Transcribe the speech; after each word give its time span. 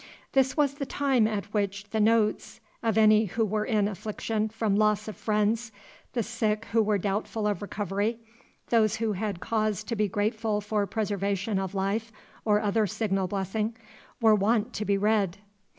This 0.31 0.57
was 0.57 0.73
the 0.73 0.85
time 0.87 1.27
at 1.27 1.45
which 1.53 1.91
the 1.91 1.99
"notes" 1.99 2.59
of 2.81 2.97
any 2.97 3.25
who 3.25 3.45
were 3.45 3.65
in 3.65 3.87
affliction 3.87 4.49
from 4.49 4.75
loss 4.75 5.07
of 5.07 5.15
friends, 5.15 5.71
the 6.13 6.23
sick 6.23 6.65
who 6.71 6.81
were 6.81 6.97
doubtful 6.97 7.45
of 7.45 7.61
recovery, 7.61 8.17
those 8.69 8.95
who 8.95 9.11
had 9.13 9.39
cause 9.39 9.83
to 9.83 9.95
be 9.95 10.07
grateful 10.07 10.59
for 10.59 10.87
preservation 10.87 11.59
of 11.59 11.75
life 11.75 12.11
or 12.45 12.61
other 12.61 12.87
signal 12.87 13.27
blessing, 13.27 13.77
were 14.19 14.33
wont 14.33 14.73
to 14.73 14.85
be 14.85 14.97
read. 14.97 15.37